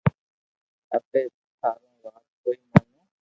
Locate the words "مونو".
2.69-3.01